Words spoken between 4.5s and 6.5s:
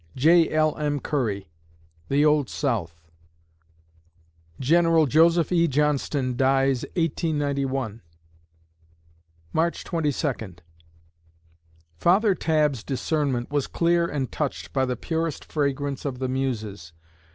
General Joseph E. Johnston